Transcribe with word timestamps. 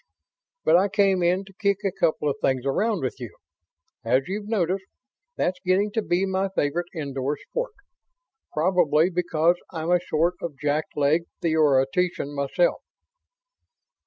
But 0.65 0.77
I 0.77 0.87
came 0.89 1.21
in 1.21 1.45
to 1.45 1.53
kick 1.53 1.77
a 1.85 1.91
couple 1.91 2.27
of 2.27 2.37
things 2.41 2.65
around 2.65 3.03
with 3.03 3.19
you. 3.19 3.37
As 4.03 4.23
you've 4.27 4.47
noticed, 4.49 4.85
that's 5.35 5.59
getting 5.63 5.91
to 5.91 6.01
be 6.01 6.25
my 6.25 6.49
favorite 6.55 6.87
indoor 6.95 7.37
sport. 7.37 7.73
Probably 8.51 9.11
because 9.11 9.57
I'm 9.71 9.91
a 9.91 9.99
sort 10.07 10.37
of 10.41 10.57
jackleg 10.59 11.27
theoretician 11.39 12.33
myself." 12.33 12.81